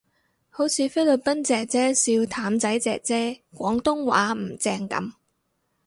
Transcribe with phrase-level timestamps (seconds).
[0.49, 5.11] 好似菲律賓姐姐笑譚仔姐姐廣東話唔正噉